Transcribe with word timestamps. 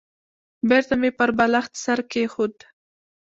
بېرته 0.69 0.93
مې 1.01 1.09
پر 1.17 1.29
بالښت 1.37 1.73
سر 1.83 1.99
کېښود. 2.11 2.55